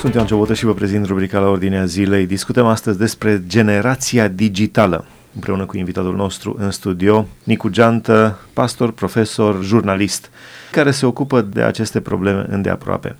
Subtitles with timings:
[0.00, 2.26] Sunt Ioan Ciobotă și vă prezint rubrica la ordinea zilei.
[2.26, 5.04] Discutăm astăzi despre generația digitală.
[5.34, 10.30] Împreună cu invitatul nostru în studio, Nicu Geantă, pastor, profesor, jurnalist,
[10.72, 13.16] care se ocupă de aceste probleme îndeaproape.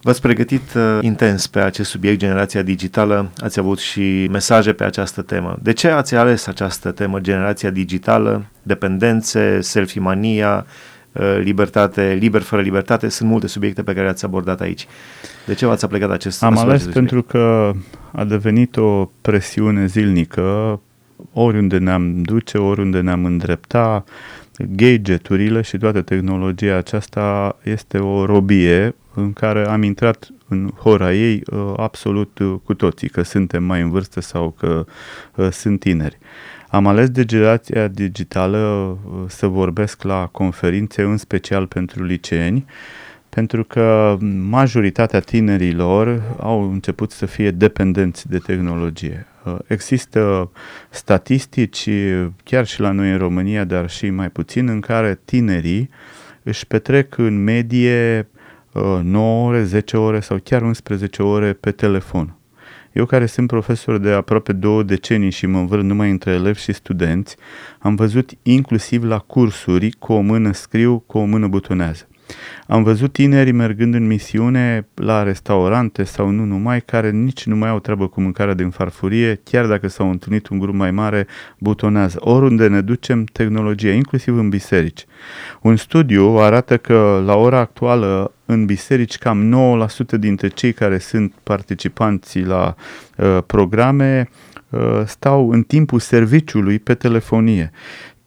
[0.00, 5.22] V-ați pregătit uh, intens pe acest subiect, generația digitală, ați avut și mesaje pe această
[5.22, 5.58] temă.
[5.62, 10.97] De ce ați ales această temă, generația digitală, dependențe, selfie-mania, uh,
[11.42, 13.08] libertate, liber fără libertate?
[13.08, 14.86] Sunt multe subiecte pe care ați abordat aici.
[15.46, 17.72] De ce v-ați aplicat acest Am ales acest pentru că
[18.12, 20.80] a devenit o presiune zilnică
[21.32, 24.04] oriunde ne-am duce, oriunde ne-am îndrepta,
[24.74, 31.42] gadgeturile și toată tehnologia aceasta este o robie în care am intrat în hora ei
[31.46, 34.84] uh, absolut uh, cu toții, că suntem mai în vârstă sau că
[35.34, 36.18] uh, sunt tineri.
[36.70, 42.64] Am ales de generația digitală să vorbesc la conferințe, în special pentru liceeni,
[43.28, 44.16] pentru că
[44.48, 49.26] majoritatea tinerilor au început să fie dependenți de tehnologie.
[49.66, 50.50] Există
[50.90, 51.88] statistici,
[52.44, 55.90] chiar și la noi în România, dar și mai puțin, în care tinerii
[56.42, 58.28] își petrec în medie
[59.02, 62.37] 9 ore, 10 ore sau chiar 11 ore pe telefon.
[62.92, 66.72] Eu care sunt profesor de aproape două decenii și mă învăț numai între elevi și
[66.72, 67.36] studenți,
[67.78, 72.08] am văzut inclusiv la cursuri cu o mână scriu, cu o mână butonează.
[72.66, 77.68] Am văzut tineri mergând în misiune la restaurante sau nu numai, care nici nu mai
[77.68, 81.26] au treabă cu mâncarea din farfurie, chiar dacă s-au întâlnit un grup mai mare,
[81.58, 82.16] butonează.
[82.20, 85.06] Oriunde ne ducem, tehnologia, inclusiv în biserici.
[85.62, 91.34] Un studiu arată că la ora actuală în biserici cam 9% dintre cei care sunt
[91.42, 92.74] participanții la
[93.16, 94.28] uh, programe
[94.68, 97.70] uh, stau în timpul serviciului pe telefonie.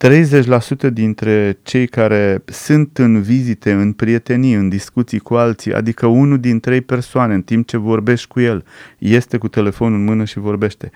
[0.07, 6.39] 30% dintre cei care sunt în vizite, în prietenii, în discuții cu alții, adică unul
[6.39, 8.66] din trei persoane în timp ce vorbești cu el,
[8.97, 10.91] este cu telefonul în mână și vorbește.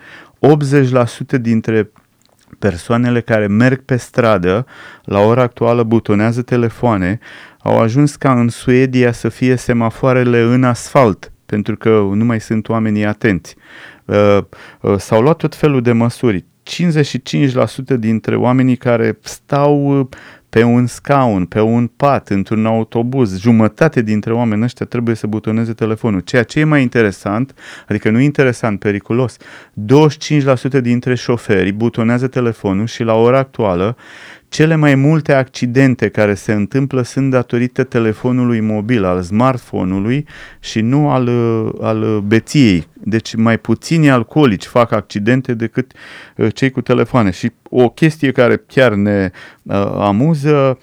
[1.36, 1.90] 80% dintre
[2.58, 4.66] persoanele care merg pe stradă,
[5.04, 7.18] la ora actuală butonează telefoane,
[7.58, 12.68] au ajuns ca în Suedia să fie semafoarele în asfalt, pentru că nu mai sunt
[12.68, 13.56] oamenii atenți.
[14.04, 14.38] Uh,
[14.80, 16.44] uh, s-au luat tot felul de măsuri.
[16.70, 20.06] 55% dintre oamenii care stau uh,
[20.56, 25.72] pe un scaun, pe un pat, într-un autobuz, jumătate dintre oameni ăștia trebuie să butoneze
[25.72, 26.20] telefonul.
[26.20, 27.54] Ceea ce e mai interesant,
[27.88, 33.96] adică nu interesant, periculos, 25% dintre șoferi butonează telefonul și la ora actuală
[34.48, 40.26] cele mai multe accidente care se întâmplă sunt datorită telefonului mobil, al smartphone-ului
[40.60, 41.28] și nu al,
[41.80, 42.86] al beției.
[42.92, 45.92] Deci mai puțini alcoolici fac accidente decât
[46.36, 47.30] uh, cei cu telefoane.
[47.30, 49.30] Și o chestie care chiar ne
[49.62, 50.78] uh, amuză,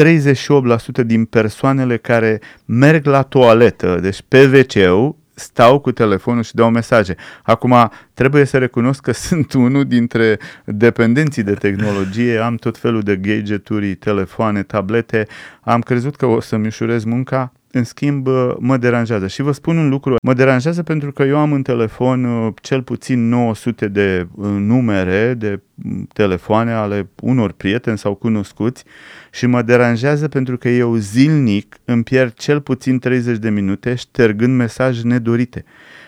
[0.00, 6.70] 38% din persoanele care merg la toaletă, deci pe wc stau cu telefonul și dau
[6.70, 7.14] mesaje.
[7.42, 13.16] Acum, trebuie să recunosc că sunt unul dintre dependenții de tehnologie, am tot felul de
[13.16, 15.26] gadgeturi, telefoane, tablete,
[15.60, 19.26] am crezut că o să-mi ușurez munca, în schimb, mă deranjează.
[19.26, 22.82] Și vă spun un lucru, mă deranjează pentru că eu am în telefon uh, cel
[22.82, 28.84] puțin 900 de uh, numere de mm, telefoane ale unor prieteni sau cunoscuți
[29.30, 34.56] și mă deranjează pentru că eu zilnic îmi pierd cel puțin 30 de minute ștergând
[34.56, 35.64] mesaje nedorite.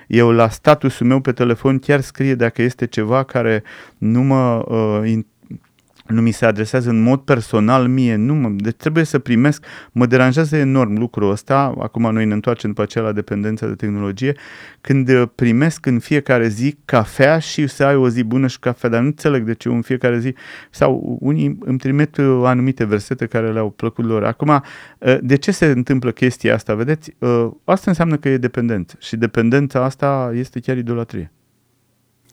[0.07, 3.63] Eu la statusul meu pe telefon chiar scrie dacă este ceva care
[3.99, 5.23] nu mă uh,
[6.11, 10.07] nu mi se adresează în mod personal mie, nu mă, deci trebuie să primesc, mă
[10.07, 14.35] deranjează enorm lucrul ăsta, acum noi ne întoarcem după aceea la dependența de tehnologie,
[14.81, 18.89] când uh, primesc în fiecare zi cafea și să ai o zi bună și cafea,
[18.89, 20.35] dar nu înțeleg de ce în fiecare zi,
[20.71, 24.25] sau unii îmi trimit uh, anumite versete care le-au plăcut lor.
[24.25, 27.17] Acum, uh, de ce se întâmplă chestia asta, vedeți?
[27.65, 31.33] Asta înseamnă că e dependență și dependența asta este chiar idolatrie.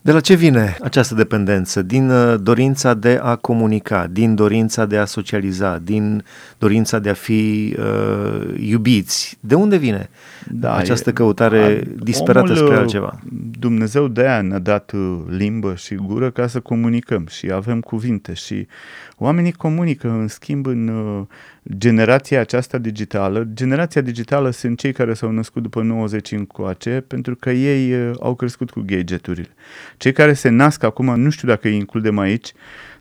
[0.07, 1.81] De la ce vine această dependență?
[1.81, 6.23] Din uh, dorința de a comunica, din dorința de a socializa, din
[6.57, 9.38] dorința de a fi uh, iubiți.
[9.39, 10.09] De unde vine
[10.50, 13.19] da, această căutare a, disperată omul, spre uh, altceva?
[13.59, 18.33] Dumnezeu de aia ne-a dat uh, limbă și gură ca să comunicăm și avem cuvinte
[18.33, 18.68] și
[19.17, 21.25] oamenii comunică, în schimb, în uh,
[21.77, 23.47] generația aceasta digitală.
[23.53, 28.35] Generația digitală sunt cei care s-au născut după 90 încoace, pentru că ei uh, au
[28.35, 29.49] crescut cu gadgeturile.
[29.97, 32.53] Cei care se nasc acum, nu știu dacă îi includem aici,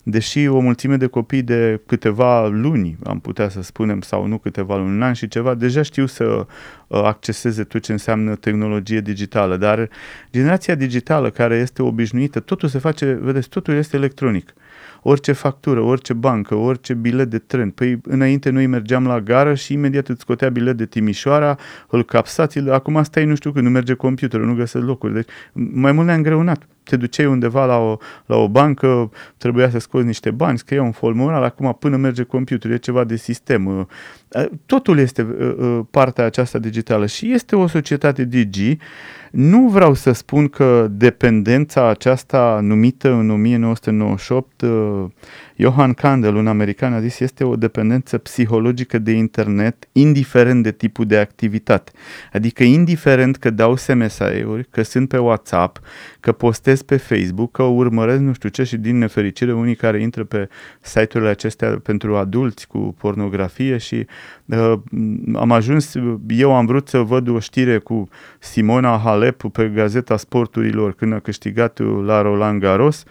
[0.02, 4.76] deși o mulțime de copii de câteva luni, am putea să spunem, sau nu câteva
[4.76, 9.56] luni, un an și ceva, deja știu să uh, acceseze tot ce înseamnă tehnologie digitală,
[9.56, 9.88] dar
[10.32, 14.54] generația digitală care este obișnuită, totul se face, vedeți, totul este electronic.
[15.08, 17.70] Orice factură, orice bancă, orice bilet de tren.
[17.70, 21.58] Păi înainte noi mergeam la gară și imediat îți scotea bilet de Timișoara,
[21.88, 25.12] îl capsați, acum stai nu știu când, nu merge computerul, nu găsesc locuri.
[25.12, 27.97] Deci mai mult ne-a îngreunat te duceai undeva la o,
[28.27, 32.77] la o bancă, trebuia să scoți niște bani, scria un formular, acum până merge computerul,
[32.77, 33.88] e ceva de sistem.
[34.67, 35.23] Totul este
[35.91, 38.79] partea aceasta digitală și este o societate digi.
[39.31, 44.65] Nu vreau să spun că dependența aceasta numită în 1998
[45.56, 51.06] Johan Kandel, un american, a zis este o dependență psihologică de internet, indiferent de tipul
[51.06, 51.93] de activitate.
[52.33, 55.81] Adică indiferent că dau SMS-uri, că sunt pe WhatsApp,
[56.21, 60.25] că postez pe Facebook, că urmăresc nu știu ce și din nefericire unii care intră
[60.25, 60.49] pe
[60.81, 64.06] site-urile acestea pentru adulți cu pornografie și
[64.44, 64.73] uh,
[65.34, 65.94] am ajuns,
[66.28, 68.08] eu am vrut să văd o știre cu
[68.38, 73.05] Simona Halep pe Gazeta Sporturilor când a câștigat la Roland Garros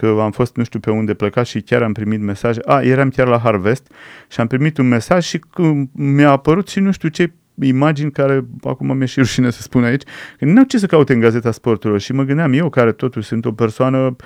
[0.00, 2.60] că am fost nu știu pe unde plecat și chiar am primit mesaje.
[2.64, 3.92] A, eram chiar la Harvest
[4.28, 5.40] și am primit un mesaj și
[5.92, 10.02] mi-a apărut și nu știu ce imagini care, acum mi-e și rușine să spun aici,
[10.38, 13.26] că nu au ce să caute în Gazeta Sporturilor și mă gândeam eu, care totuși
[13.26, 14.16] sunt o persoană,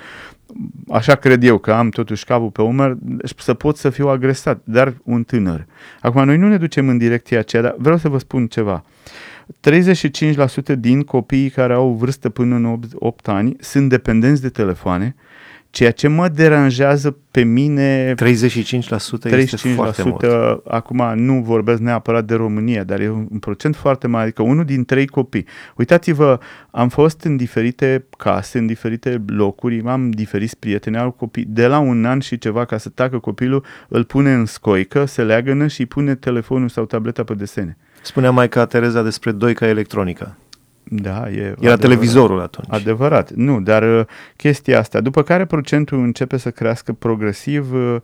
[0.89, 2.97] așa cred eu, că am totuși capul pe umăr,
[3.37, 5.65] să pot să fiu agresat, dar un tânăr.
[6.01, 8.83] Acum, noi nu ne ducem în direcția aceea, dar vreau să vă spun ceva.
[10.73, 15.15] 35% din copiii care au vârstă până în 8, 8 ani sunt dependenți de telefoane,
[15.75, 18.13] Ceea ce mă deranjează pe mine...
[18.13, 18.17] 35%, 35%
[19.31, 20.23] este foarte mult.
[20.67, 24.85] Acum nu vorbesc neapărat de România, dar e un procent foarte mare, adică unul din
[24.85, 25.45] trei copii.
[25.75, 26.39] Uitați-vă,
[26.71, 31.45] am fost în diferite case, în diferite locuri, am diferiți prieteni, au copii.
[31.47, 35.23] De la un an și ceva, ca să tacă copilul, îl pune în scoică, se
[35.23, 37.77] leagănă și îi pune telefonul sau tableta pe desene.
[38.01, 40.35] Spunea mai ca Tereza despre doica electronică.
[40.89, 41.79] Da, e Era adevărat.
[41.79, 42.67] televizorul atunci.
[42.69, 43.31] Adevărat.
[43.31, 44.05] Nu, dar uh,
[44.35, 47.95] chestia asta, după care procentul începe să crească progresiv uh,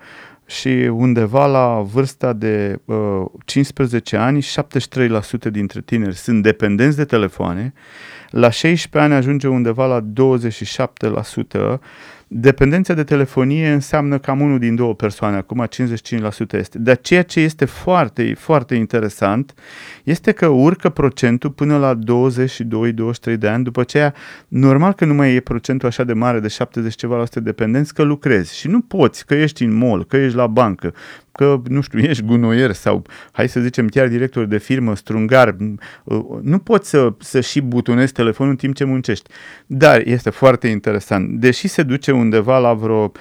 [0.46, 2.98] și undeva la vârsta de uh,
[3.46, 4.46] 15 ani,
[5.48, 7.74] 73% dintre tineri sunt dependenți de telefoane,
[8.30, 10.02] la 16 ani ajunge undeva la
[11.76, 11.80] 27%,
[12.34, 16.80] Dependența de telefonie înseamnă cam unul din două persoane, acum 55% este.
[16.80, 19.54] Dar ceea ce este foarte, foarte interesant
[20.04, 22.00] este că urcă procentul până la
[23.34, 24.14] 22-23 de ani, după aceea
[24.48, 28.02] normal că nu mai e procentul așa de mare de 70 ceva la dependenți, că
[28.02, 28.58] lucrezi.
[28.58, 30.94] Și nu poți, că ești în mall, că ești la bancă,
[31.32, 35.56] că, nu știu, ești gunoier sau, hai să zicem, chiar director de firmă, strungar,
[36.42, 39.30] nu poți să, să și butonezi telefonul în timp ce muncești.
[39.66, 41.40] Dar este foarte interesant.
[41.40, 43.12] Deși se duce undeva la vreo,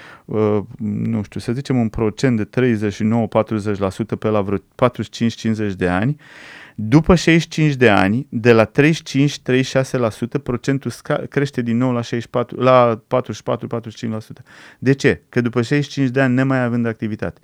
[0.79, 2.77] nu știu, să zicem un procent de
[4.15, 4.63] 39-40% pe la vreo 45-50
[5.77, 6.17] de ani,
[6.75, 8.71] după 65 de ani, de la 35-36%,
[10.43, 10.93] procentul
[11.29, 14.19] crește din nou la, 64, la 44-45%.
[14.79, 15.23] De ce?
[15.29, 17.41] Că după 65 de ani, nemai având activitate,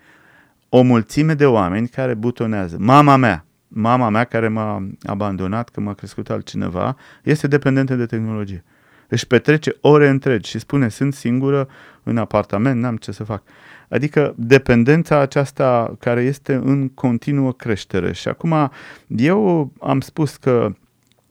[0.68, 2.76] o mulțime de oameni care butonează.
[2.78, 8.64] Mama mea, mama mea care m-a abandonat, că m-a crescut altcineva, este dependentă de tehnologie.
[9.08, 11.68] Își petrece ore întregi și spune, sunt singură
[12.02, 13.42] în apartament, n-am ce să fac.
[13.88, 18.12] Adică dependența aceasta care este în continuă creștere.
[18.12, 18.70] Și acum
[19.06, 20.72] eu am spus că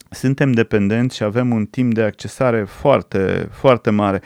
[0.09, 4.21] suntem dependenți și avem un timp de accesare foarte, foarte mare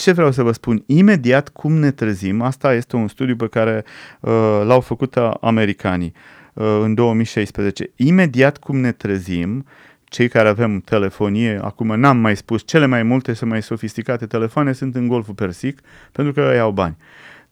[0.00, 0.82] ce vreau să vă spun?
[0.86, 3.84] Imediat cum ne trezim, asta este un studiu pe care
[4.20, 4.30] uh,
[4.64, 6.12] l-au făcut americanii
[6.54, 9.64] uh, în 2016, imediat cum ne trezim,
[10.04, 14.72] cei care avem telefonie, acum n-am mai spus, cele mai multe și mai sofisticate telefoane
[14.72, 15.80] sunt în Golful Persic,
[16.12, 16.96] pentru că ei au bani.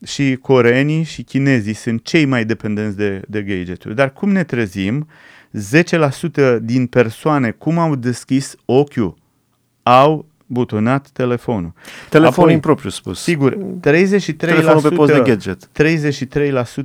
[0.05, 3.95] Și coreenii și chinezii sunt cei mai dependenți de, de gadgeturi.
[3.95, 5.09] Dar cum ne trezim?
[6.57, 9.17] 10% din persoane, cum au deschis ochiul,
[9.83, 11.73] au butonat telefonul.
[12.09, 13.23] Telefonul Apoi, propriu spus.
[13.23, 15.69] Sigur, 33%, telefonul pe post de gadget.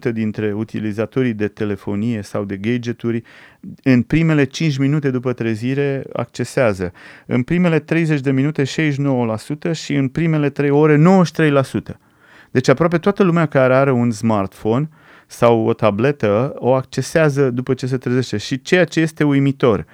[0.10, 3.24] 33% dintre utilizatorii de telefonie sau de gadgeturi
[3.84, 6.92] în primele 5 minute după trezire accesează.
[7.26, 8.68] În primele 30 de minute 69%
[9.74, 11.04] și în primele 3 ore
[11.94, 11.98] 93%.
[12.52, 14.90] Deci aproape toată lumea care are un smartphone
[15.34, 18.38] sau o tabletă o accesează după ce se trezește.
[18.38, 19.86] Și ceea ce este uimitor,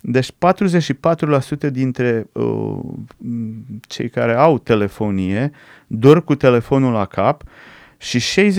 [0.00, 2.78] deci 44% dintre uh,
[3.80, 5.50] cei care au telefonie
[5.86, 7.42] dorm cu telefonul la cap
[7.98, 8.50] și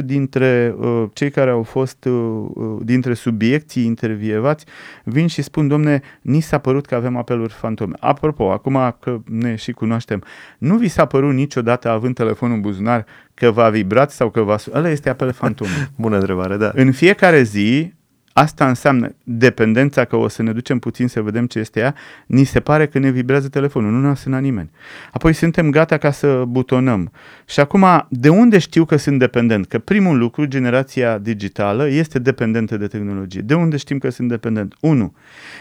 [0.00, 4.64] 67% dintre uh, cei care au fost uh, uh, dintre subiecții intervievați
[5.04, 7.94] vin și spun, domne, ni s-a părut că avem apeluri fantome.
[8.00, 10.22] Apropo, acum că ne și cunoaștem,
[10.58, 14.56] nu vi s-a părut niciodată având telefonul în buzunar că v-a vibrat sau că v-a...
[14.72, 15.90] Ăla este apel fantome.
[15.96, 16.70] Bună întrebare, da.
[16.74, 17.94] În fiecare zi
[18.38, 21.94] Asta înseamnă dependența, că o să ne ducem puțin să vedem ce este ea,
[22.26, 24.70] ni se pare că ne vibrează telefonul, nu ne-a sunat nimeni.
[25.12, 27.12] Apoi suntem gata ca să butonăm.
[27.44, 29.66] Și acum, de unde știu că sunt dependent?
[29.66, 33.40] Că primul lucru, generația digitală este dependentă de tehnologie.
[33.40, 34.74] De unde știm că sunt dependent?
[34.80, 35.14] 1.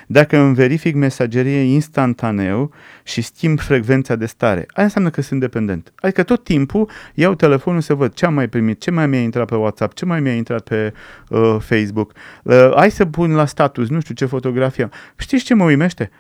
[0.07, 2.71] Dacă îmi verific mesagerie instantaneu
[3.03, 5.93] și schimb frecvența de stare, aia înseamnă că sunt dependent.
[5.95, 9.47] Adică tot timpul iau telefonul să văd ce am mai primit, ce mai mi-a intrat
[9.47, 10.93] pe WhatsApp, ce mai mi-a intrat pe
[11.29, 12.11] uh, Facebook.
[12.43, 14.89] Uh, hai să pun la status, nu știu ce fotografie.
[15.15, 16.11] Știți ce mă uimește?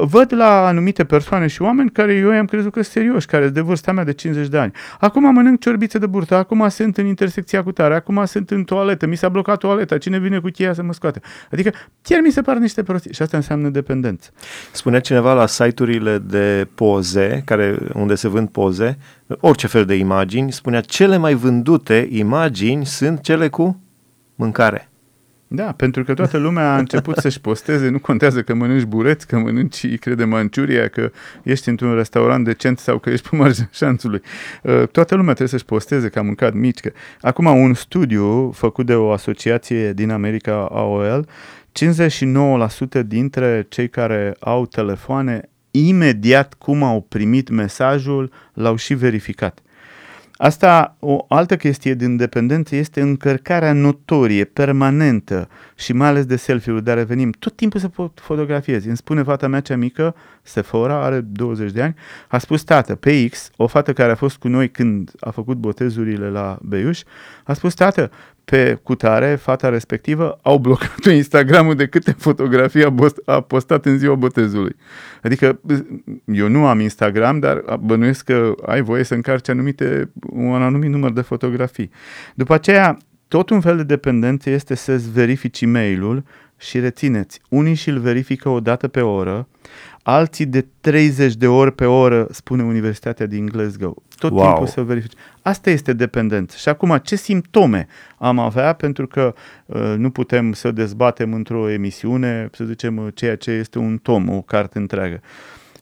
[0.00, 3.54] văd la anumite persoane și oameni care eu i-am crezut că sunt serioși, care sunt
[3.54, 4.72] de vârsta mea de 50 de ani.
[4.98, 9.06] Acum mănânc ciorbițe de burtă, acum sunt în intersecția cu tare, acum sunt în toaletă,
[9.06, 11.20] mi s-a blocat toaleta, cine vine cu cheia să mă scoate?
[11.52, 11.70] Adică
[12.02, 14.30] chiar mi se par niște prostii și asta înseamnă dependență.
[14.72, 20.52] Spunea cineva la site-urile de poze, care, unde se vând poze, orice fel de imagini,
[20.52, 23.80] spunea cele mai vândute imagini sunt cele cu
[24.34, 24.89] mâncare.
[25.52, 29.38] Da, pentru că toată lumea a început să-și posteze, nu contează că mănânci bureți, că
[29.38, 31.10] mănânci, crede, Manciuria, că
[31.42, 34.22] ești într-un restaurant decent sau că ești pe marginea șanțului.
[34.62, 36.80] Uh, toată lumea trebuie să-și posteze că a mâncat mici.
[36.80, 36.92] Că...
[37.20, 41.28] Acum, un studiu făcut de o asociație din America, AOL,
[43.00, 49.60] 59% dintre cei care au telefoane, imediat cum au primit mesajul, l-au și verificat.
[50.42, 56.84] Asta, o altă chestie din dependență este încărcarea notorie, permanentă și mai ales de selfie-uri,
[56.84, 57.30] de a revenim.
[57.30, 58.86] Tot timpul să fotografiezi.
[58.86, 61.94] Îmi spune fata mea cea mică, Sephora, are 20 de ani,
[62.28, 65.56] a spus tată, pe X, o fată care a fost cu noi când a făcut
[65.56, 67.02] botezurile la Beiuș,
[67.44, 68.10] a spus tată,
[68.50, 73.98] pe cutare, fata respectivă, au blocat pe Instagramul de câte fotografii a, a postat în
[73.98, 74.76] ziua botezului.
[75.22, 75.60] Adică
[76.24, 81.12] eu nu am Instagram, dar bănuiesc că ai voie să încarci anumite, un anumit număr
[81.12, 81.90] de fotografii.
[82.34, 82.96] După aceea,
[83.28, 86.24] tot un fel de dependență este să-ți verifici e-mailul
[86.56, 89.48] și rețineți, unii și-l verifică o dată pe oră,
[90.02, 94.02] alții de 30 de ori pe oră, spune Universitatea din Glasgow.
[94.18, 94.46] Tot wow.
[94.46, 95.12] timpul să verifici.
[95.42, 96.56] Asta este dependență.
[96.56, 97.86] Și acum, ce simptome
[98.18, 98.72] am avea?
[98.72, 99.34] Pentru că
[99.66, 104.28] uh, nu putem să dezbatem într-o emisiune, să zicem, uh, ceea ce este un tom,
[104.28, 105.20] o carte întreagă.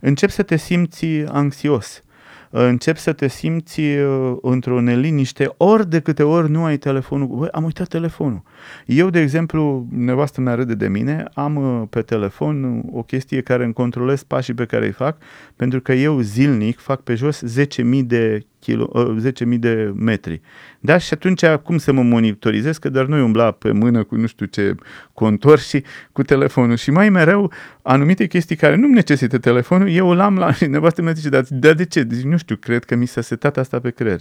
[0.01, 2.03] Încep să te simți anxios
[2.51, 7.27] începi să te simți uh, într-o neliniște ori de câte ori nu ai telefonul.
[7.27, 8.43] Băi, am uitat telefonul.
[8.87, 13.65] Eu, de exemplu, nevastă mea râde de mine, am uh, pe telefon o chestie care
[13.65, 15.17] îmi controlez pașii pe care îi fac,
[15.57, 20.41] pentru că eu zilnic fac pe jos 10.000 de kilo, 10.000 uh, de metri.
[20.81, 20.99] Da?
[20.99, 22.79] Și atunci cum să mă monitorizez?
[22.79, 24.75] Că doar nu umbla pe mână cu nu știu ce
[25.13, 26.77] contor și cu telefonul.
[26.77, 31.13] Și mai mereu anumite chestii care nu necesită telefonul, eu l-am la și nevastă mea
[31.13, 32.03] zice, dar, dar de ce?
[32.03, 34.21] Deci, nu știu, cred că mi s-a setat asta pe creier.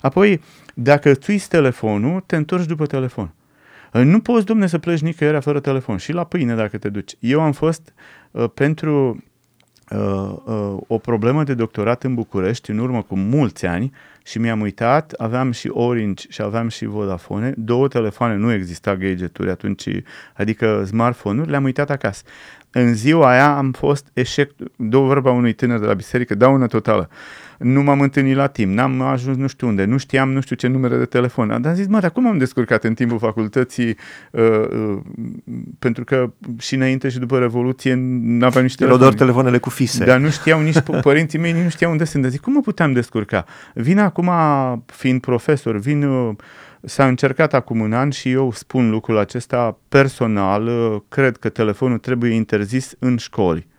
[0.00, 0.40] Apoi,
[0.74, 3.34] dacă tu telefonul, te întorci după telefon.
[3.92, 5.96] Nu poți, domne, să pleci nicăieri fără telefon.
[5.96, 7.14] Și la pâine, dacă te duci.
[7.18, 7.92] Eu am fost
[8.30, 9.24] uh, pentru
[9.94, 13.92] uh, uh, o problemă de doctorat în București în urmă cu mulți ani
[14.24, 19.50] și mi-am uitat, aveam și Orange și aveam și Vodafone, două telefoane, nu exista gadgeturi
[19.50, 19.88] atunci,
[20.34, 22.22] adică smartphone-uri, le-am uitat acasă.
[22.72, 27.08] În ziua aia am fost eșec, două vorba unui tânăr de la biserică, daună totală.
[27.58, 30.66] Nu m-am întâlnit la timp, n-am ajuns nu știu unde, nu știam nu știu ce
[30.66, 31.48] numere de telefon.
[31.48, 33.96] Dar am zis, mă, dar cum am descurcat în timpul facultății?
[34.30, 34.98] Uh, uh,
[35.78, 39.04] pentru că și înainte și după Revoluție nu aveam niște telefoane.
[39.04, 40.04] doar telefoanele cu fise.
[40.04, 42.24] Dar nu știau nici părinții mei, nici nu știau unde sunt.
[42.24, 43.44] Zic, cum mă puteam descurca?
[43.74, 44.30] Vin acum,
[44.86, 46.02] fiind profesor, vin...
[46.02, 46.34] Uh,
[46.84, 50.70] S-a încercat acum un an și eu spun lucrul acesta personal,
[51.08, 53.70] cred că telefonul trebuie interzis în școli.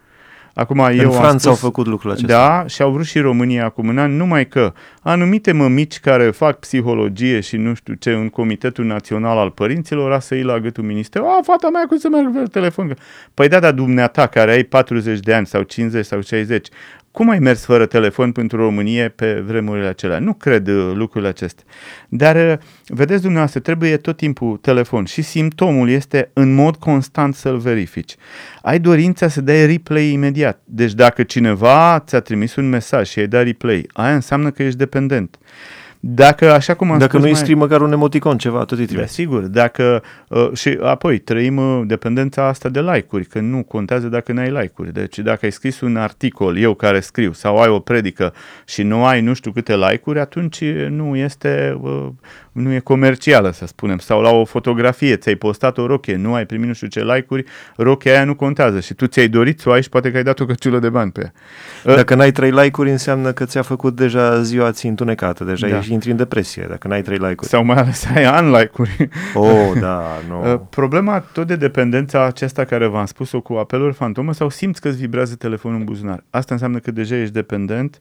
[0.53, 2.33] Acum, în eu Franța spus, au făcut lucrul acesta.
[2.33, 6.60] Da, și au vrut și România acum un an, numai că anumite mămici care fac
[6.60, 11.22] psihologie și nu știu ce în Comitetul Național al Părinților a să la gâtul minister.
[11.22, 12.95] A, fata mea, cum să meargă pe telefon?
[13.33, 16.67] Păi da, dar dumneata care ai 40 de ani sau 50 sau 60,
[17.13, 20.20] cum ai mers fără telefon pentru România pe vremurile acelea?
[20.20, 21.65] Nu cred uh, lucrurile acestea.
[22.10, 27.58] Dar, uh, vedeți dumneavoastră, trebuie tot timpul telefon și simptomul este în mod constant să-l
[27.58, 28.15] verifici.
[28.62, 30.62] Ai dorința să dai replay imediat.
[30.63, 34.77] Deci dacă cineva ți-a trimis un mesaj și ai dat replay, aia înseamnă că ești
[34.77, 35.38] dependent.
[36.05, 37.53] Dacă, așa cum am Dacă spus nu mai...
[37.53, 39.07] măcar un emoticon, ceva, tot îi trebuie.
[39.07, 44.31] Sigur, dacă, uh, și apoi trăim uh, dependența asta de like-uri, că nu contează dacă
[44.31, 44.93] n-ai like-uri.
[44.93, 48.33] Deci dacă ai scris un articol, eu care scriu, sau ai o predică
[48.65, 52.07] și nu ai nu știu câte like-uri, atunci nu este uh,
[52.53, 56.45] nu e comercială, să spunem, sau la o fotografie, ți-ai postat o rochie, nu ai
[56.45, 57.43] primit nu știu ce like-uri,
[57.75, 60.24] rochia aia nu contează și tu ți-ai dorit să o ai și poate că ai
[60.24, 61.33] dat o căciulă de bani pe ea.
[61.95, 65.77] Dacă n-ai trei like-uri, înseamnă că ți-a făcut deja ziua ți întunecată, deja da.
[65.77, 67.48] ești intri în depresie dacă n-ai trei like-uri.
[67.50, 69.10] Sau mai ales ai unlike-uri.
[69.33, 70.48] Oh, da, nu.
[70.48, 70.57] No.
[70.57, 74.98] Problema tot de dependența aceasta care v-am spus-o cu apeluri fantomă sau simți că îți
[74.98, 76.24] vibrează telefonul în buzunar.
[76.29, 78.00] Asta înseamnă că deja ești dependent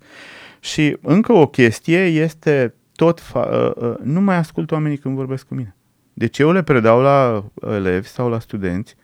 [0.61, 5.47] și încă o chestie este tot, fa- uh, uh, nu mai ascult oamenii când vorbesc
[5.47, 5.76] cu mine.
[6.12, 8.97] Deci eu le predau la elevi sau la studenți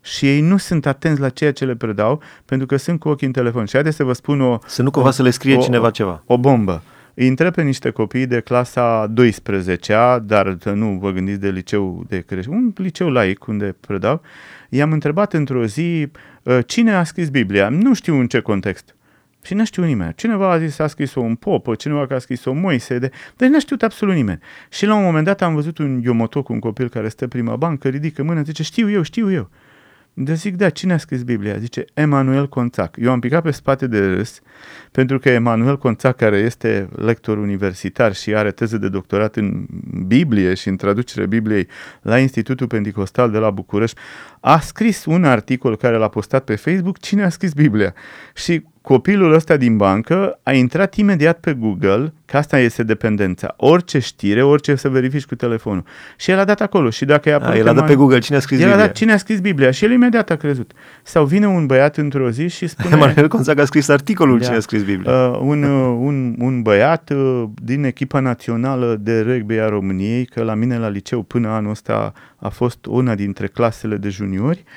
[0.00, 3.26] și ei nu sunt atenți la ceea ce le predau pentru că sunt cu ochii
[3.26, 3.64] în telefon.
[3.64, 4.58] Și haideți să vă spun o...
[4.66, 6.22] Să nu cumva o, să le scrie o, cineva ceva.
[6.26, 6.82] O bombă.
[7.14, 12.20] Îi întreb pe niște copii de clasa 12-a, dar nu vă gândiți de liceu de
[12.20, 14.20] creștin, un liceu laic unde predau,
[14.68, 16.10] i-am întrebat într-o zi
[16.42, 17.68] uh, cine a scris Biblia.
[17.68, 18.96] Nu știu în ce context.
[19.42, 20.14] Și nu știu nimeni.
[20.14, 23.10] Cineva a zis a scris-o un popă, cineva că a scris-o Moise, de...
[23.36, 24.40] deci nu știut absolut nimeni.
[24.70, 27.88] Și la un moment dat am văzut un iomotoc, un copil care stă prima bancă,
[27.88, 29.50] ridică mâna, zice știu eu, știu eu.
[30.14, 31.56] De zic, da, cine a scris Biblia?
[31.56, 32.96] Zice, Emanuel Conțac.
[33.00, 34.40] Eu am picat pe spate de râs,
[34.90, 39.66] pentru că Emanuel Conțac, care este lector universitar și are teză de doctorat în
[40.06, 41.68] Biblie și în traducere Bibliei
[42.02, 44.00] la Institutul Pentecostal de la București,
[44.40, 47.94] a scris un articol care l-a postat pe Facebook, cine a scris Biblia.
[48.34, 53.54] Și copilul ăsta din bancă a intrat imediat pe Google, că asta este dependența.
[53.56, 55.84] Orice știre, orice să verifici cu telefonul.
[56.16, 56.90] Și el a dat acolo.
[56.90, 58.84] Și dacă i-a a, el a dat pe Google cine a scris el Biblia.
[58.84, 60.72] a dat cine a scris Biblia și el imediat a crezut.
[61.02, 62.94] Sau vine un băiat într-o zi și spune...
[62.94, 65.12] Emanuel Conțac a scris articolul da, cine a scris Biblia.
[65.12, 70.42] Uh, un, uh, un, un băiat uh, din echipa națională de rugby a României, că
[70.42, 74.72] la mine la liceu până anul ăsta a fost una dintre clasele de juniori, uh,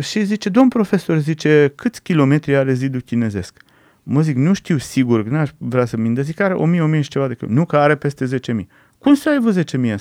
[0.00, 3.54] și zice, domn profesor, zice, câți kilometri are zidul chinezesc?
[4.02, 7.28] Mă zic, nu știu sigur, n-aș vrea să minte, zic, are 1000, 1000 și ceva
[7.28, 7.60] de kilometri.
[7.60, 8.66] Nu că are peste 10.000.
[9.04, 9.94] Cum să ai vă 10.000?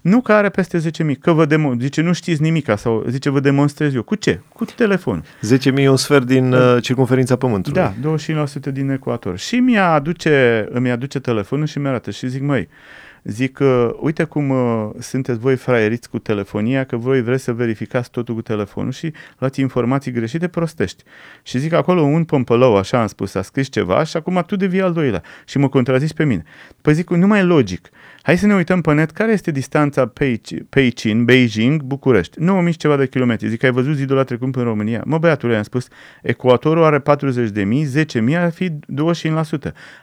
[0.00, 1.80] Nu că are peste 10.000, că vă demon...
[1.80, 4.02] Zice, nu știți nimica sau zice, vă demonstrez eu.
[4.02, 4.40] Cu ce?
[4.48, 5.24] Cu telefon.
[5.58, 7.80] 10.000 e un sfert din uh, circunferința Pământului.
[7.80, 7.94] Da,
[8.70, 9.38] 25% din ecuator.
[9.38, 12.68] Și mi aduce, îmi aduce telefonul și mi arată și zic, măi,
[13.24, 18.10] zic, uh, uite cum uh, sunteți voi fraieriți cu telefonia, că voi vreți să verificați
[18.10, 21.02] totul cu telefonul și luați informații greșite, prostești.
[21.42, 24.80] Și zic acolo un pompălău, așa am spus, a scris ceva și acum tu devii
[24.80, 26.44] al doilea și mă contrazici pe mine.
[26.82, 27.88] Păi zic, nu mai e logic.
[28.26, 30.12] Hai să ne uităm pe net care este distanța
[30.68, 32.40] Peicin, Beijing, București.
[32.40, 33.48] 9000 ceva de kilometri.
[33.48, 35.02] Zic, ai văzut zidul la trecut în România?
[35.06, 35.86] Mă, băiatul, am spus,
[36.22, 38.72] ecuatorul are 40 de mii, 10 mii ar fi 25%.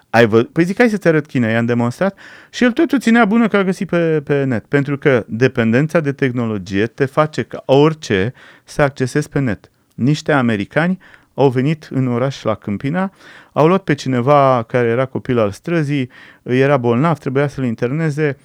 [0.10, 0.44] Ai vă...
[0.44, 2.18] Păi zic, hai să-ți arăt China, i-am demonstrat
[2.50, 4.66] și el tot o ținea bună că a găsit pe, pe net.
[4.66, 9.72] Pentru că dependența de tehnologie te face ca orice să accesezi pe net.
[9.96, 10.98] Niște americani
[11.34, 13.14] au venit în oraș la Câmpina,
[13.52, 16.10] au luat pe cineva care era copil al străzii,
[16.44, 18.38] era bolnav, trebuia să-l interneze,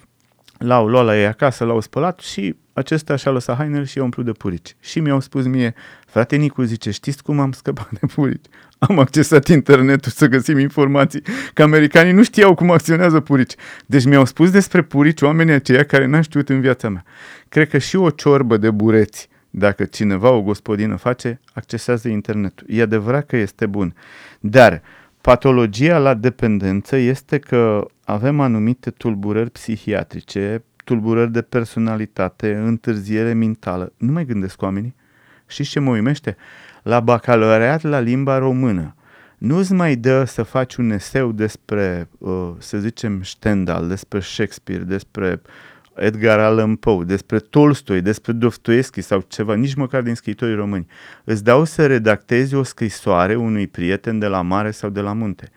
[0.57, 4.25] l-au luat la ei acasă, l-au spălat și acesta și-a lăsat hainele și i-a umplut
[4.25, 4.75] de purici.
[4.79, 5.73] Și mi-au spus mie,
[6.07, 8.45] frate Nicu, zice, știți cum am scăpat de purici?
[8.79, 11.21] Am accesat internetul să găsim informații,
[11.53, 13.53] că americanii nu știau cum acționează purici.
[13.85, 17.03] Deci mi-au spus despre purici oamenii aceia care n-am știut în viața mea.
[17.49, 22.67] Cred că și o ciorbă de bureți dacă cineva, o gospodină face, accesează internetul.
[22.69, 23.95] E adevărat că este bun.
[24.39, 24.81] Dar
[25.21, 33.93] patologia la dependență este că avem anumite tulburări psihiatrice, tulburări de personalitate, întârziere mentală.
[33.97, 34.95] Nu mai gândesc oamenii.
[35.47, 36.35] Și ce mă uimește?
[36.83, 38.95] La bacalaureat la limba română,
[39.37, 45.41] nu-ți mai dă să faci un eseu despre, uh, să zicem, Stendhal, despre Shakespeare, despre
[45.99, 50.87] Edgar Allan Poe, despre Tolstoi, despre Dostoevski sau ceva, nici măcar din scriitorii români.
[51.23, 55.49] Îți dau să redactezi o scrisoare unui prieten de la mare sau de la munte.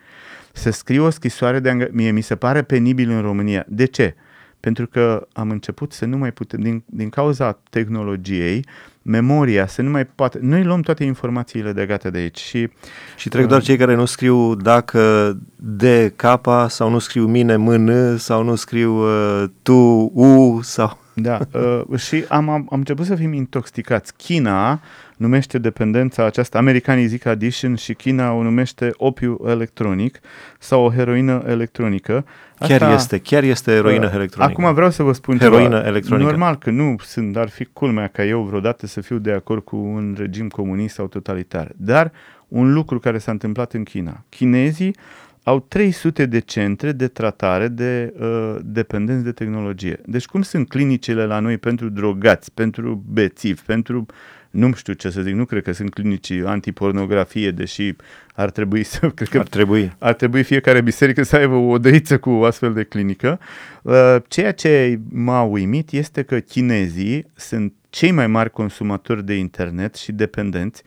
[0.53, 3.65] Să scrii o scrisoare de ang- Mie mi se pare penibil în România.
[3.69, 4.15] De ce?
[4.61, 8.65] Pentru că am început să nu mai putem, din, din cauza tehnologiei,
[9.03, 10.39] memoria, să nu mai poate.
[10.43, 12.69] Noi luăm toate informațiile de gata de aici și...
[13.17, 17.57] Și trec doar uh, cei care nu scriu dacă de capa sau nu scriu mine
[17.57, 20.99] mână sau nu scriu uh, tu u sau...
[21.15, 24.17] Da, uh, și am, am, am început să fim intoxicați.
[24.17, 24.81] China
[25.17, 30.21] numește dependența aceasta, americanii zic addiction și China o numește opiu electronic
[30.59, 32.25] sau o heroină electronică.
[32.59, 34.61] Asta, chiar este, chiar este heroină uh, electronică.
[34.61, 35.87] Acum vreau să vă spun heroină ceva.
[35.87, 36.29] electronică.
[36.29, 39.77] Normal că nu sunt, ar fi culmea ca eu vreodată să fiu de acord cu
[39.77, 41.73] un regim comunist sau totalitar.
[41.77, 42.13] Dar
[42.49, 44.25] un lucru care s-a întâmplat în China.
[44.29, 44.97] Chinezii
[45.43, 50.01] au 300 de centre de tratare de uh, dependenți de tehnologie.
[50.07, 54.07] Deci cum sunt clinicile la noi pentru drogați, pentru bețivi, pentru
[54.51, 57.95] nu știu ce să zic, nu cred că sunt clinici antipornografie, deși
[58.35, 59.93] ar trebui să, cred că ar trebui.
[59.99, 63.41] ar trebui fiecare biserică să aibă o odăiță cu o astfel de clinică.
[63.83, 69.95] Uh, ceea ce m-a uimit este că chinezii sunt cei mai mari consumatori de internet
[69.95, 70.83] și dependenți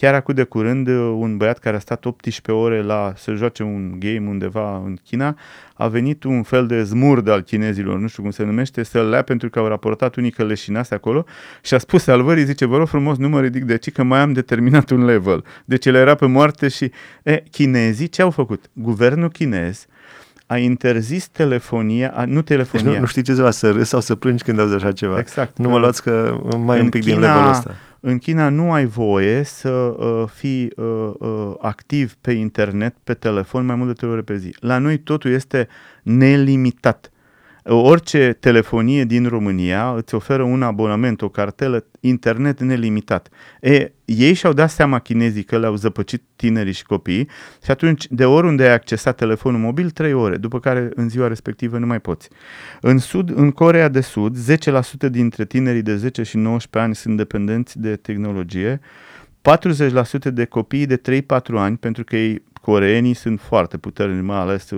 [0.00, 3.98] Chiar acum de curând, un băiat care a stat 18 ore la să joace un
[3.98, 5.36] game undeva în China,
[5.74, 9.22] a venit un fel de zmurd al chinezilor, nu știu cum se numește, să-l lea
[9.22, 11.24] pentru că au raportat unii că leșinase acolo
[11.62, 14.20] și a spus salvării, zice, vă rog frumos, nu mă ridic de aici că mai
[14.20, 15.44] am determinat un level.
[15.64, 16.90] Deci el era pe moarte și...
[17.22, 18.64] E, chinezii ce au făcut?
[18.72, 19.86] Guvernul chinez
[20.46, 22.84] a interzis telefonia, a, nu telefonia.
[22.84, 25.18] Deci nu, nu știi ce să râzi sau să plângi când auzi așa ceva.
[25.18, 25.58] Exact.
[25.58, 28.86] Nu mă luați că mai un pic China, din levelul ăsta în China nu ai
[28.86, 34.10] voie să uh, fii uh, uh, activ pe internet, pe telefon, mai mult de trei
[34.10, 34.56] ore pe zi.
[34.60, 35.68] La noi totul este
[36.02, 37.10] nelimitat
[37.68, 43.28] orice telefonie din România îți oferă un abonament, o cartelă internet nelimitat.
[43.60, 47.28] E, ei și-au dat seama chinezii că le-au zăpăcit tinerii și copiii
[47.64, 51.78] și atunci de oriunde ai accesat telefonul mobil, 3 ore, după care în ziua respectivă
[51.78, 52.28] nu mai poți.
[52.80, 54.36] În, sud, în Corea de Sud,
[55.06, 58.80] 10% dintre tinerii de 10 și 19 ani sunt dependenți de tehnologie,
[60.28, 64.70] 40% de copii de 3-4 ani, pentru că ei, coreenii, sunt foarte puternici, mai ales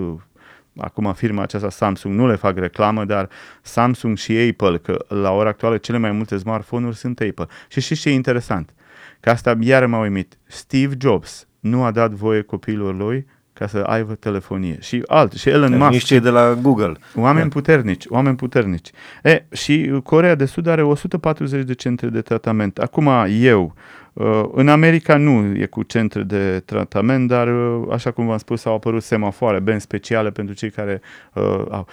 [0.77, 3.29] acum firma aceasta Samsung nu le fac reclamă, dar
[3.61, 7.45] Samsung și Apple, că la ora actuală cele mai multe smartphone-uri sunt Apple.
[7.67, 8.73] Și știți ce e interesant?
[9.19, 10.37] Că asta iar m-a uimit.
[10.47, 13.27] Steve Jobs nu a dat voie copiilor lui
[13.61, 14.77] ca să aibă telefonie.
[14.79, 15.91] Și alt, și Elon Musk.
[15.91, 16.93] Nici cei de la Google.
[17.15, 17.53] Oameni da.
[17.53, 18.91] puternici, oameni puternici.
[19.23, 22.77] E, și Corea de Sud are 140 de centre de tratament.
[22.77, 23.73] Acum eu,
[24.13, 28.65] Uh, în America nu e cu centre de tratament, dar, uh, așa cum v-am spus,
[28.65, 31.01] au apărut semafoare, benzi speciale pentru cei care
[31.33, 31.87] uh, au.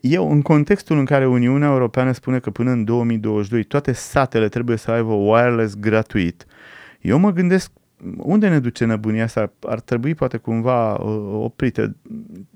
[0.00, 4.76] Eu, în contextul în care Uniunea Europeană spune că până în 2022 toate satele trebuie
[4.76, 6.46] să aibă wireless gratuit,
[7.00, 7.70] eu mă gândesc
[8.16, 9.52] unde ne duce nebunia asta?
[9.66, 11.96] Ar trebui poate cumva uh, oprite.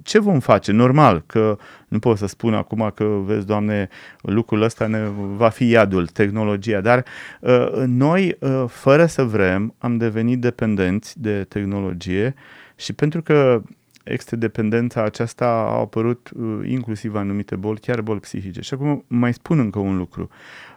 [0.02, 0.72] Ce vom face?
[0.72, 3.88] Normal că nu pot să spun acum că, vezi, Doamne,
[4.20, 5.02] lucrul ăsta ne
[5.36, 7.04] va fi iadul, tehnologia, dar
[7.40, 12.34] uh, noi, uh, fără să vrem, am devenit dependenți de tehnologie
[12.76, 13.62] și pentru că
[14.04, 18.60] este dependența aceasta a apărut uh, inclusiv anumite boli, chiar boli psihice.
[18.60, 20.28] Și acum mai spun încă un lucru.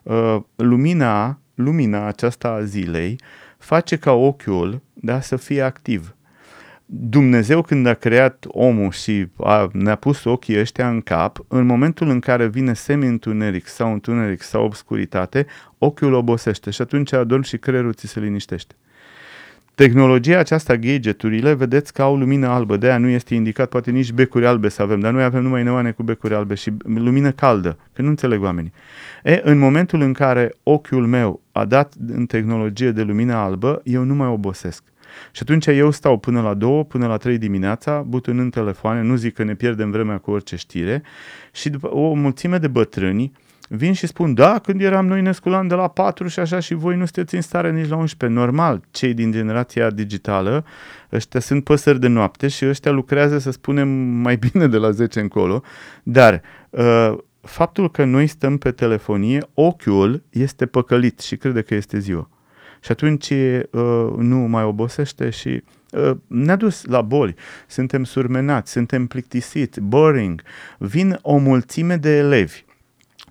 [0.03, 3.19] Uh, lumina, lumina aceasta a zilei
[3.63, 6.15] face ca ochiul da, să fie activ.
[6.85, 12.09] Dumnezeu când a creat omul și a, ne-a pus ochii ăștia în cap, în momentul
[12.09, 15.45] în care vine semi-întuneric sau întuneric sau obscuritate,
[15.77, 18.75] ochiul obosește și atunci adormi și creierul ți se liniștește.
[19.75, 24.11] Tehnologia aceasta, gadgeturile, vedeți că au lumină albă, de aia nu este indicat, poate nici
[24.11, 27.77] becuri albe să avem, dar noi avem numai neoane cu becuri albe și lumină caldă,
[27.93, 28.71] că nu înțeleg oamenii.
[29.23, 34.03] E, în momentul în care ochiul meu a dat în tehnologie de lumină albă, eu
[34.03, 34.83] nu mai obosesc.
[35.31, 39.33] Și atunci eu stau până la 2, până la 3 dimineața, butunând telefoane, nu zic
[39.33, 41.03] că ne pierdem vremea cu orice știre,
[41.51, 43.31] și după o mulțime de bătrâni
[43.75, 46.73] vin și spun, da, când eram noi ne sculam de la 4 și așa și
[46.73, 48.39] voi nu sunteți în stare nici la 11.
[48.39, 50.65] Normal, cei din generația digitală,
[51.11, 55.19] ăștia sunt păsări de noapte și ăștia lucrează, să spunem, mai bine de la 10
[55.19, 55.61] încolo,
[56.03, 61.99] dar uh, faptul că noi stăm pe telefonie, ochiul este păcălit și crede că este
[61.99, 62.29] ziua.
[62.81, 67.35] Și atunci uh, nu mai obosește și uh, ne-a dus la boli.
[67.67, 70.41] Suntem surmenați, suntem plictisiți, boring.
[70.77, 72.63] Vin o mulțime de elevi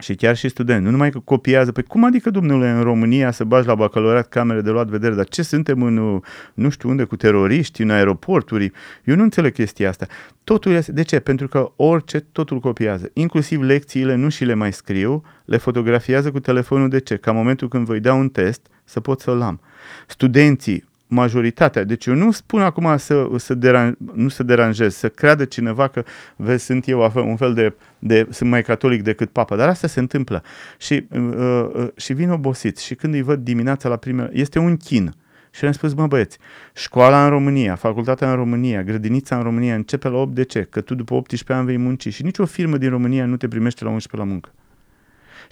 [0.03, 3.45] și chiar și studenți, nu numai că copiază, păi cum adică, domnule, în România să
[3.45, 6.21] bagi la bacalaureat camere de luat vedere, dar ce suntem în,
[6.55, 8.73] nu știu unde, cu teroriști, în aeroporturi?
[9.05, 10.07] Eu nu înțeleg chestia asta.
[10.45, 11.21] Totul este, de ce?
[11.21, 13.11] Pentru că orice, totul copiază.
[13.13, 17.17] Inclusiv lecțiile nu și le mai scriu, le fotografiază cu telefonul de ce?
[17.17, 19.61] Ca în momentul când voi da un test, să pot să-l am.
[20.07, 21.85] Studenții majoritatea.
[21.85, 26.05] Deci eu nu spun acum să, să deran, nu să deranjez, să creadă cineva că,
[26.37, 30.01] vezi, sunt eu un fel de, de sunt mai catolic decât papa, dar asta se
[30.01, 30.43] întâmplă.
[30.79, 34.77] Și, uh, uh, și vin obosit și când îi văd dimineața la primele, este un
[34.77, 35.15] chin.
[35.51, 36.39] Și le-am spus, mă băieți,
[36.75, 40.63] școala în România, facultatea în România, grădinița în România începe la 8 de ce?
[40.71, 43.85] Că tu după 18 ani vei munci și nicio firmă din România nu te primește
[43.85, 44.51] la 11 la muncă.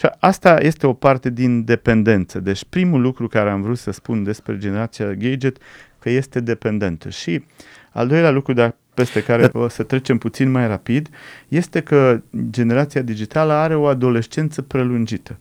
[0.00, 2.40] Și asta este o parte din dependență.
[2.40, 5.56] Deci primul lucru care am vrut să spun despre generația gadget,
[5.98, 7.08] că este dependentă.
[7.08, 7.44] Și
[7.90, 11.08] al doilea lucru, dar peste care o să trecem puțin mai rapid,
[11.48, 15.38] este că generația digitală are o adolescență prelungită.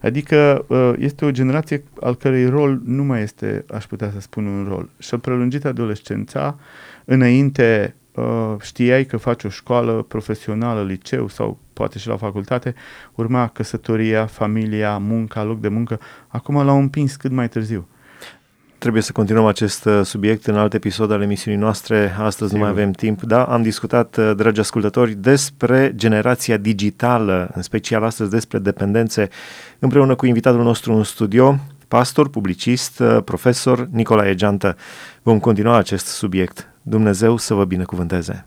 [0.00, 4.46] Adică ă, este o generație al cărei rol nu mai este, aș putea să spun,
[4.46, 4.88] un rol.
[4.98, 6.58] Și-a prelungit adolescența,
[7.04, 8.01] înainte uh,
[8.60, 12.74] știai că faci o școală profesională, liceu sau poate și la facultate,
[13.14, 16.00] urma căsătoria, familia, munca, loc de muncă.
[16.28, 17.86] Acum l-au împins cât mai târziu.
[18.82, 22.14] Trebuie să continuăm acest uh, subiect în alt episod al emisiunii noastre.
[22.18, 22.52] Astăzi Sigur.
[22.52, 23.22] nu mai avem timp.
[23.22, 29.28] Da, am discutat, uh, dragi ascultători, despre generația digitală, în special astăzi despre dependențe,
[29.78, 34.76] împreună cu invitatul nostru în studio, pastor, publicist, uh, profesor Nicolae Geantă.
[35.22, 36.71] Vom continua acest subiect.
[36.82, 38.46] Dumnezeu să vă binecuvânteze!